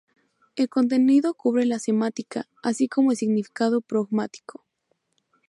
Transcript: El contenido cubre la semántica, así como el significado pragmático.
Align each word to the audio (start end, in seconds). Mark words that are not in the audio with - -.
El 0.55 0.67
contenido 0.67 1.35
cubre 1.35 1.63
la 1.63 1.77
semántica, 1.77 2.47
así 2.63 2.87
como 2.87 3.11
el 3.11 3.17
significado 3.17 3.81
pragmático. 3.81 4.65